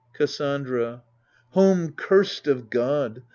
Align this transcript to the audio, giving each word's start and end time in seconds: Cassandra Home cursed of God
Cassandra 0.13 1.03
Home 1.51 1.91
cursed 1.93 2.47
of 2.47 2.71
God 2.71 3.21